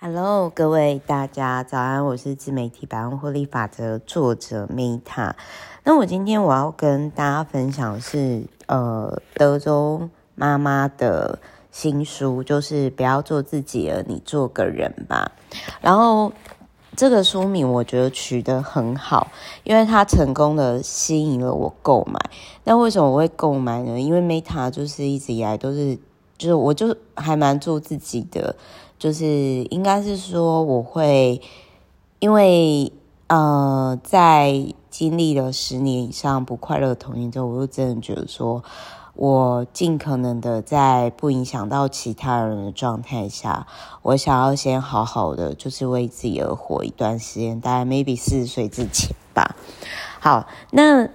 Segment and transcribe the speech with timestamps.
[0.00, 5.32] Hello，各位大家早安，我是自媒体百万获利法则作者 Meta。
[5.82, 11.40] 那我今天我要跟大家分享的是呃德州妈妈的
[11.72, 15.32] 新书，就是不要做自己了，你做个人吧。
[15.80, 16.32] 然后
[16.94, 19.32] 这个书名我觉得取得很好，
[19.64, 22.20] 因为它成功的吸引了我购买。
[22.62, 23.98] 那为什么我会购买呢？
[23.98, 25.98] 因为 Meta 就是一直以来都是，
[26.36, 28.54] 就是我就还蛮做自己的。
[28.98, 31.40] 就是应该是说，我会
[32.18, 32.92] 因为
[33.28, 38.64] 呃，在经历了十年以上不快乐的童年之后，我就真的觉得说，
[39.14, 43.66] 我尽可能的在不影响到其他人的状态下，
[44.02, 49.54] 我想要先好好的，就是为自己而活一段时间，大概 maybe 四十岁之前吧。
[50.20, 51.08] 好，那。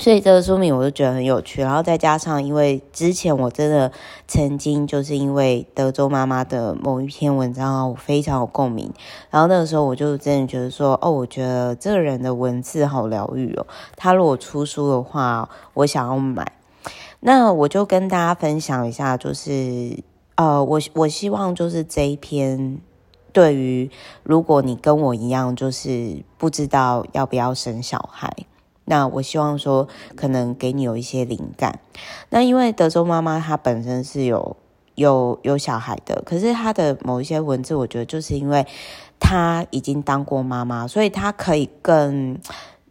[0.00, 3.92] 所以这个书名我就觉得很有趣，然后再加上，因为之前我真的
[4.26, 8.90] 曾经就是因为德州妈妈的某一篇文章啊，我非常有共鸣，
[9.28, 16.50] 然后那个时候我就真的觉得说，哦，我觉得这个人的文字好疗愈哦，他如果出书的话，我想要买。
[17.20, 19.98] 那我就跟大家分享一下，就是
[20.36, 22.80] 呃，我我希望就是这一篇，
[23.34, 23.90] 对于
[24.22, 28.34] 如果你跟我一样，就是不知道要不要生小孩。
[28.90, 31.78] 那我希望说，可能给你有一些灵感。
[32.30, 34.56] 那因为德州妈妈她本身是有
[34.96, 38.66] 有有小孩的，可是她的某一些文字，我觉得就是因为
[39.20, 42.36] 她已经当过妈妈，所以她可以更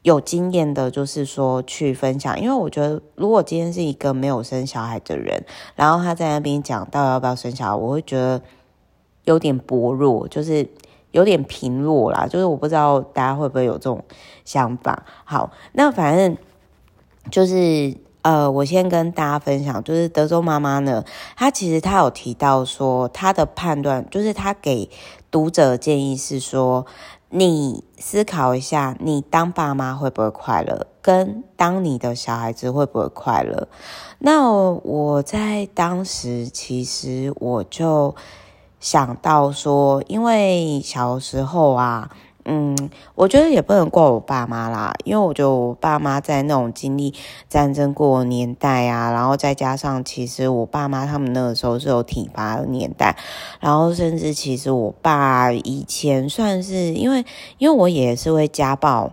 [0.04, 2.40] 有经验的，就是说去分享。
[2.40, 5.44] 因为我觉得，如果今天是一个没有生小孩的人，
[5.76, 8.42] 然后他在那边讲到要不要生小孩，我会觉得
[9.26, 10.66] 有点薄弱，就是。
[11.12, 14.04] 有点贫弱啦，就是我不知道大家会不会有这种
[14.46, 15.04] 想法。
[15.26, 16.38] 好，那反正
[17.32, 21.04] 就是呃，我先跟大家分享，就是德州妈妈呢，
[21.36, 24.90] 她其实她有提到说，她的判断就是她给
[25.32, 26.86] 读者的建议是说，
[27.30, 33.68] 你思考一下，你当爸妈会不会快乐，跟当你的小孩子会不会快乐。
[34.20, 38.16] 那我在当时其实我就。
[38.80, 42.10] 想到说，因为小时候啊，
[42.46, 47.14] 嗯，我觉得也不能怪我爸妈啦，因为我觉得我爸妈在那种经历
[47.50, 53.18] 战争过年代啊，然后再加上其实我爸妈他们那个时候是有体罚的年代，
[53.60, 57.26] 然后甚至其实我爸以前算是因为
[57.58, 59.12] 因为我也是会家暴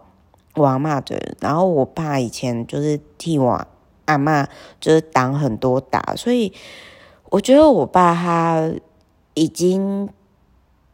[0.54, 3.66] 我阿嬷的，然后我爸以前就是替我
[4.04, 4.46] 阿嬷
[4.80, 6.52] 就是挡很多打，所以
[7.30, 8.70] 我觉得我爸他。
[9.36, 10.08] 已经，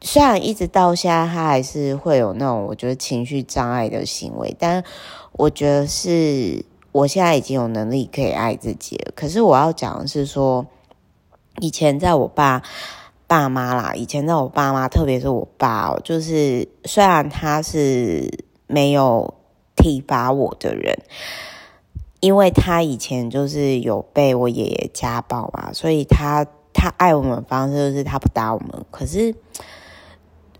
[0.00, 4.82] 虽然一直到现在，他还是会有那种我觉得情绪障碍的行为，但
[5.30, 9.12] 我觉得是我现在已经有能力可以爱自己了。
[9.14, 10.66] 可是我要讲的是说，
[11.60, 12.60] 以前在我爸
[13.28, 18.28] 爸妈啦，以前在我爸妈，特别是我爸哦，就是虽然他是
[18.66, 19.34] 没有
[19.76, 20.98] 体罚我的人，
[22.18, 26.44] 因为他以前就是有被我爷爷家暴嘛，所以他。
[26.72, 29.34] 他爱我们的方式就是他不打我们，可是，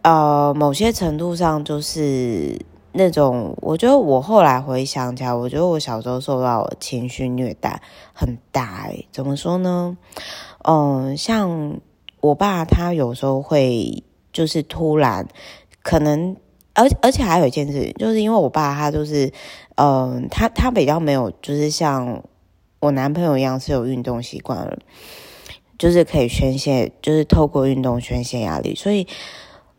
[0.03, 7.81] 呃，某些程度上就是那种，我觉得我后来回想起来，我觉得我小时候受到情绪虐待
[8.13, 8.87] 很大。
[8.89, 9.97] 诶，怎么说呢？
[10.65, 11.81] 嗯、像
[12.21, 15.27] 我爸他有时候会就是突然，
[15.83, 16.37] 可能，
[16.75, 19.33] 而而且还有一件事，就是因为我爸他就是，
[19.77, 22.23] 嗯、呃，他他比较没有，就是像
[22.81, 24.79] 我男朋友一样是有运动习惯了。
[25.83, 29.05] 就是可以宣泄，就是透过运动宣泄压力，所以，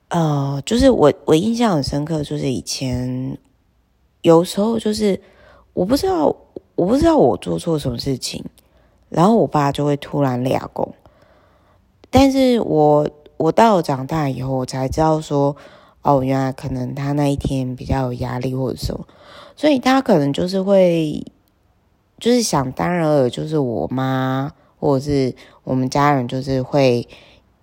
[0.09, 3.37] 呃，就是我我印象很深刻，就是以前
[4.21, 5.21] 有时候就是
[5.71, 6.25] 我不知道
[6.75, 8.43] 我不知道我做错什么事情，
[9.07, 10.93] 然后我爸就会突然俩工，
[12.09, 15.55] 但是我我到了长大以后，我才知道说，
[16.01, 19.07] 哦，原来可能他那一天比较有压力或者什么，
[19.55, 21.23] 所以他可能就是会
[22.19, 24.51] 就是想当然了，就是我妈。
[24.83, 25.33] 或者是
[25.63, 27.07] 我们家人就是会，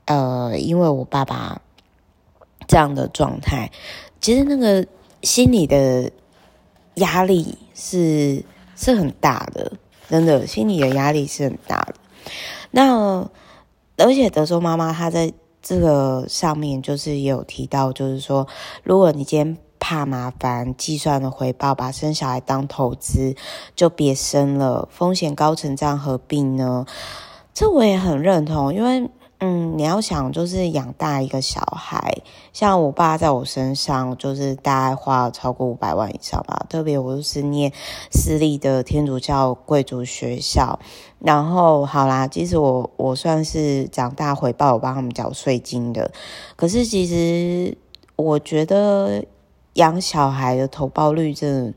[0.07, 1.61] 呃，因为我爸爸
[2.67, 3.71] 这样的状态，
[4.23, 4.87] 其实那个
[5.23, 6.11] 心理的
[6.95, 8.43] 压力是
[8.75, 9.71] 是很大的，
[10.09, 11.95] 真的，心理的压力是很大的。
[12.71, 13.29] 那
[13.99, 15.31] 而且德州妈妈她在
[15.61, 18.49] 这个上面就是有提到，就是说，
[18.83, 19.59] 如果你今天。
[19.81, 23.35] 怕麻烦，计算的回报，把生小孩当投资，
[23.75, 24.89] 就别生了。
[24.93, 26.87] 风险高成这样何必呢？
[27.53, 29.11] 这我也很认同，因为
[29.43, 32.19] 嗯，你要想，就是养大一个小孩，
[32.53, 36.67] 像我爸在我身上，就是大概花了超过五百万以上吧。
[36.69, 37.73] 特别我是念
[38.11, 40.79] 私立的天主教贵族学校，
[41.19, 46.11] 然后好啦，其实我我算是长大回报，我帮他们缴税金的。
[46.55, 47.77] 可是其实
[48.17, 49.25] 我觉得
[49.81, 51.75] 养小孩的投报率真的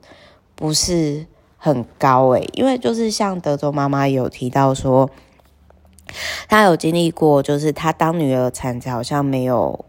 [0.55, 1.25] 不是
[1.57, 5.09] 很高诶，因为就是像德州妈妈有提到说。
[6.47, 9.83] 她有经历过，就是她当女儿产子好像没有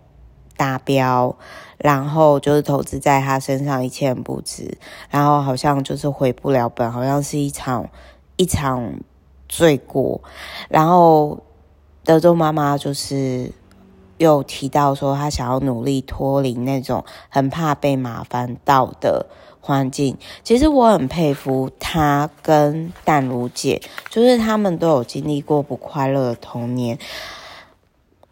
[0.57, 1.37] 达标，
[1.77, 4.79] 然后就是投资在她身上一钱不值，
[5.11, 7.91] 然后好像就是回不了本，好像是一场
[8.37, 8.95] 一场
[9.49, 10.23] 罪过。
[10.71, 11.43] 然后
[12.05, 13.51] 德州妈妈就是
[14.19, 19.27] 又提到说，他想要努力脱离那种很怕被麻烦到的。
[19.67, 23.81] 环境，其实我很佩服他跟淡如姐，
[24.11, 26.99] 就是他们都有经历过不快乐的童年，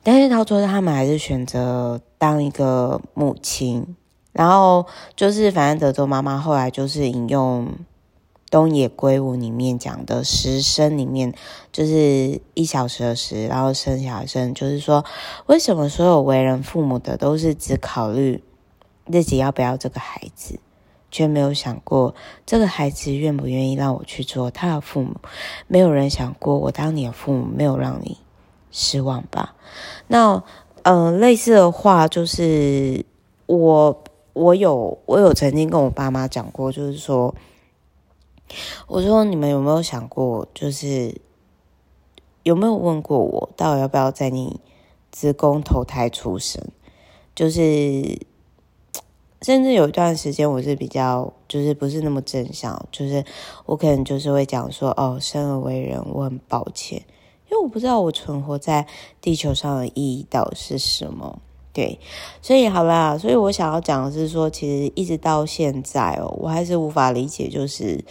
[0.02, 3.96] 但是到最后他们还是选择当一个母亲。
[4.32, 4.84] 然后
[5.16, 7.66] 就是，反正德州妈妈后来就是引用
[8.52, 11.32] 东野圭吾里面讲的十声里面，
[11.72, 15.02] 就是一小时的时，然后生小孩生，就是说，
[15.46, 18.44] 为什么所有为人父母的都是只考虑
[19.10, 20.60] 自己要不要这个孩子？
[21.10, 22.14] 却没有想过
[22.46, 25.16] 这个孩子愿不愿意让我去做他的父母，
[25.66, 28.18] 没有人想过我当你的父母没有让你
[28.70, 29.54] 失望吧？
[30.08, 30.42] 那
[30.82, 33.04] 呃，类似的话就是
[33.46, 34.02] 我
[34.34, 37.34] 我有我有曾经跟我爸妈讲过，就是说，
[38.86, 41.20] 我说你们有没有想过，就是
[42.42, 44.60] 有没有问过我，到底要不要在你
[45.10, 46.62] 子宫投胎出生？
[47.34, 48.26] 就是。
[49.44, 53.24] 甚至有一段时间，我是比较就是不是那么正向，就是
[53.66, 57.02] 我可能就是会讲说，哦，生而为人，我很抱歉，
[57.50, 58.86] 因为我不知道我存活在
[59.20, 61.42] 地球上的意义到底是什么。
[61.72, 61.98] 对，
[62.40, 68.04] 所以好啦，所以我想要讲的是说，其实一直到现在哦，我还是无法理解，就是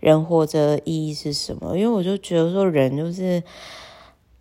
[0.00, 3.42] 人活着意义是什么，因为我就觉得说，人就是。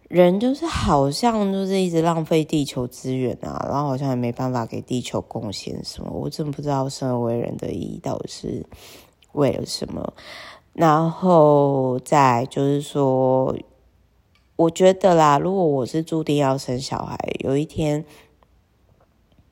[0.10, 6.10] 人就是好像就是一直浪费地球资源啊，然后好像也没办法给地球贡献什么。
[6.10, 8.66] 我真不知道生而为人的意义到底是
[9.34, 10.14] 为了什么。
[10.72, 13.54] 然后再就是说，
[14.56, 18.06] 我觉得啦，如果我是注定要生小孩，有一天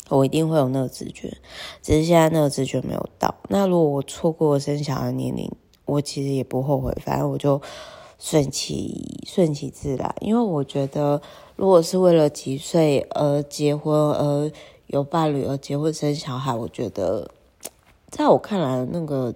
[0.10, 1.38] 我一定会有那个直觉，
[1.82, 3.36] 只是现在那个直觉没有到。
[3.50, 5.52] 那如果我错过生小孩年龄，
[5.86, 7.62] 我其实也不后悔，反正我就。
[8.18, 11.22] 顺其顺其自然，因为我觉得，
[11.58, 14.50] 如果是为了几岁而结婚，而
[14.88, 17.30] 有伴侣而结婚生小孩，我觉得，
[18.10, 19.36] 在我看来，那个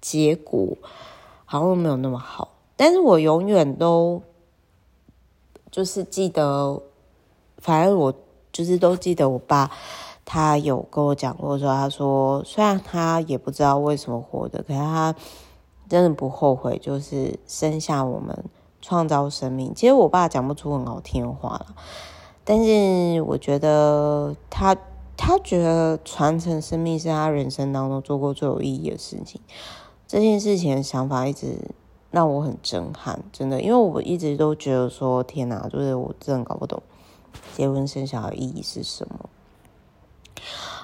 [0.00, 0.78] 结果
[1.44, 2.56] 好像没有那么好。
[2.76, 4.22] 但是我永远都
[5.72, 6.80] 就是记得，
[7.58, 8.14] 反正我
[8.54, 9.70] 就是都记得我爸，
[10.24, 15.14] 他有跟我讲过说，他说虽然他也不知道为什么活的，可是他。
[15.86, 18.44] 真的不后悔，就是生下我们，
[18.80, 19.72] 创造生命。
[19.74, 21.66] 其实我爸讲不出很好听的话了，
[22.42, 24.74] 但是我觉得他
[25.14, 29.38] 他觉得传承生命是他人生当中做过最有意义的事情。
[30.08, 31.58] 这件事情的想法一直
[32.10, 36.82] 让我很震撼，真的，因为我一直都觉得说天哪，就是我真的搞不懂
[37.56, 39.28] 结婚生小孩意义是什么。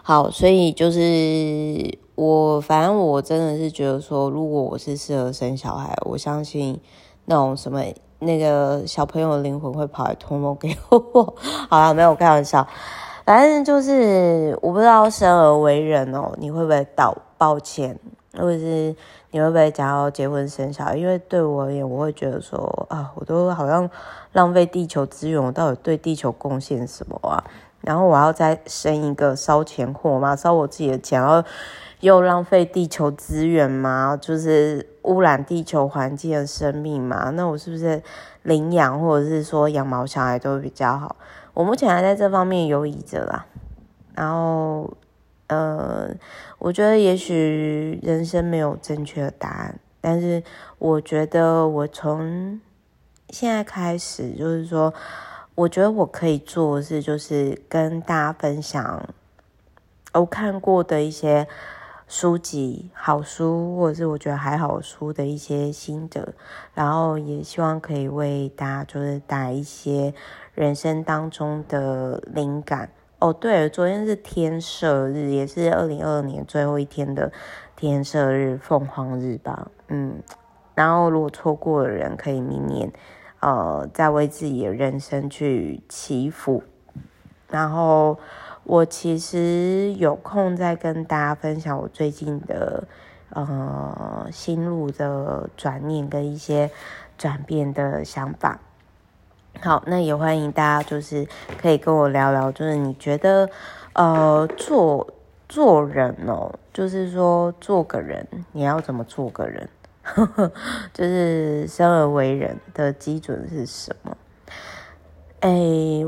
[0.03, 1.99] 好，所以就是。
[2.17, 6.79] 我反正我真的是觉得说，如果我是适合生小孩，我相信
[7.25, 7.83] 那种什么
[8.19, 11.35] 那个小朋友的灵魂会跑来托梦给我。
[11.71, 12.69] 好了，没有开玩笑，
[13.25, 17.99] 反正就是我不知道生而为人哦，你会不会道抱歉，
[18.35, 18.95] 或者是
[19.31, 20.97] 你会不会想要结婚生小孩？
[20.97, 23.89] 因为对我而言，我会觉得说啊，我都好像
[24.33, 27.45] 浪费地球资源，我到底对地球贡献什么啊？
[27.81, 30.37] 然后我要再生一个烧钱货吗？
[30.37, 31.49] 烧我自己的钱，然后。
[32.01, 34.17] 又浪费地球资源吗？
[34.19, 37.29] 就是污染地球环境的生命吗？
[37.35, 38.03] 那我是不是
[38.43, 41.17] 领养或者是说养毛小孩都会比较好？
[41.53, 43.45] 我目前还在这方面犹豫着啦。
[44.15, 44.91] 然后，
[45.51, 46.15] 呃，
[46.59, 50.43] 我觉得也许人生没有正确的答案，但是
[50.79, 52.61] 我觉得我从
[53.31, 54.95] 现在开始，就是说，
[55.55, 59.09] 我觉得我可以做的是，就是跟大家分享
[60.15, 61.47] 我看过的一些。
[62.13, 66.35] 书籍、好书，或者是我觉得还好书的一些心得，
[66.75, 70.13] 然后也希望可以为大家就是带一些
[70.57, 72.91] 人生当中的灵感。
[73.21, 77.31] 哦，对，昨天是天赦日，也是二零二二年最后一天的
[77.77, 79.71] 天赦日，凤凰日吧？
[79.89, 80.23] 嗯，
[80.75, 82.91] 然后如果错过的人，可以明年
[83.41, 86.63] 呃，再为自己的人生去祈福。
[87.51, 88.19] 然后
[88.65, 92.89] 我其实有空再跟大家分享我最近的
[93.35, 96.71] 呃心路的转念跟一些
[97.19, 98.61] 转变的想法。
[99.63, 101.29] 好，那也欢迎大家就是
[101.61, 103.47] 可以跟我聊聊，就是你觉得
[103.93, 105.07] 呃做
[105.51, 109.69] 做人哦，就是说做个人，你要怎么做个人？
[110.95, 114.17] 就是生而为人的基准是什么？
[115.41, 115.51] 哎，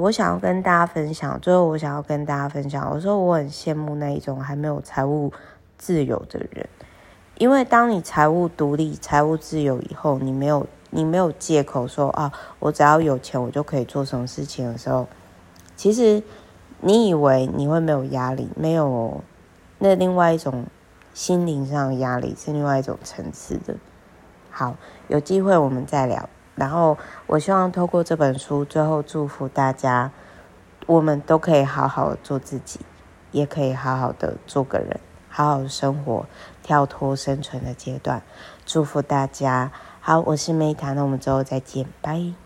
[0.01, 5.31] 我想要跟大家分享，最后我想要跟大家分享，我说我很羡慕那一种还没有财务
[5.77, 6.67] 自由的人，
[7.37, 15.09] 因为当你财务独立、财务自由以后，你没有你没有借口说啊，我只要有钱我就可以做什么事情的时候，
[15.75, 16.23] 其实
[16.81, 19.25] 你以为你会没有压力，没有
[19.79, 20.67] 那另外一种。
[21.15, 23.77] 心灵上的压力是另外一种层次的。
[24.51, 24.77] 好，
[25.09, 26.27] 有机会我们再聊。
[26.55, 26.97] 然后，
[27.27, 30.11] 我希望透过这本书，最后祝福大家，
[30.87, 32.81] 我们都可以好好的做自己，
[33.31, 36.25] 也可以好好的做个人，好好生活，
[36.63, 38.23] 跳脱生存的阶段。
[38.65, 39.71] 祝福大家。
[40.05, 42.42] 好，我是梅塔那我们之后再见，拜。